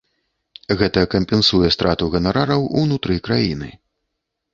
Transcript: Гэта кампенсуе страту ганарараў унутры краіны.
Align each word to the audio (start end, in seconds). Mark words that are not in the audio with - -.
Гэта 0.79 1.03
кампенсуе 1.15 1.67
страту 1.75 2.07
ганарараў 2.15 2.65
унутры 2.81 3.19
краіны. 3.29 3.69